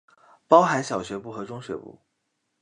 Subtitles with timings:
[0.47, 1.99] 包含小学部和中学部。